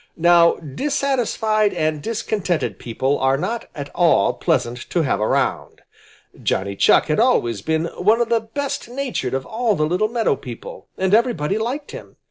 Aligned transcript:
Now 0.17 0.53
dissatisfied 0.55 1.75
and 1.75 2.01
discontented 2.01 2.79
people 2.79 3.19
are 3.19 3.37
not 3.37 3.69
at 3.75 3.91
all 3.93 4.33
pleasant 4.33 4.79
to 4.89 5.03
have 5.03 5.19
around. 5.21 5.83
Johnny 6.41 6.75
Chuck 6.75 7.05
had 7.05 7.19
always 7.19 7.61
been 7.61 7.85
one 7.85 8.19
of 8.19 8.29
the 8.29 8.39
best 8.41 8.89
natured 8.89 9.35
of 9.35 9.45
all 9.45 9.75
the 9.75 9.85
little 9.85 10.09
meadow 10.09 10.35
people, 10.35 10.87
and 10.97 11.13
everybody 11.13 11.59
liked 11.59 11.91
him. 11.91 12.15